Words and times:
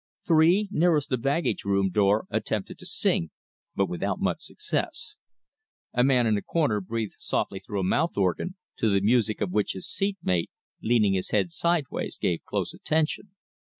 Three 0.25 0.67
nearest 0.71 1.09
the 1.09 1.17
baggage 1.19 1.63
room 1.63 1.91
door 1.91 2.25
attempted 2.31 2.79
to 2.79 2.87
sing, 2.87 3.29
but 3.75 3.87
without 3.87 4.19
much 4.19 4.41
success. 4.41 5.17
A 5.93 6.03
man 6.03 6.25
in 6.25 6.33
the 6.33 6.41
corner 6.41 6.81
breathed 6.81 7.17
softly 7.19 7.59
through 7.59 7.81
a 7.81 7.83
mouth 7.83 8.17
organ, 8.17 8.55
to 8.77 8.89
the 8.89 8.99
music 9.05 9.41
of 9.41 9.51
which 9.51 9.73
his 9.73 9.87
seat 9.87 10.17
mate, 10.23 10.49
leaning 10.81 11.13
his 11.13 11.29
head 11.29 11.51
sideways, 11.51 12.17
gave 12.17 12.43
close 12.45 12.73
attention. 12.73 13.35